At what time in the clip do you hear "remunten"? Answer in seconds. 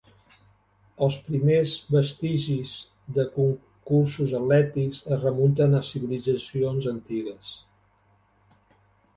5.27-5.81